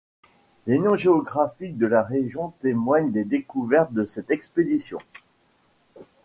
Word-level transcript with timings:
Les 0.65 0.79
noms 0.79 0.95
géographiques 0.95 1.77
de 1.77 1.85
la 1.85 2.01
région 2.01 2.55
témoignent 2.59 3.11
des 3.11 3.23
découvertes 3.23 3.93
de 3.93 4.03
cette 4.03 4.31
expédition. 4.31 4.97